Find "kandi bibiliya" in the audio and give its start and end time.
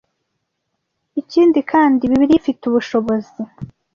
1.71-2.37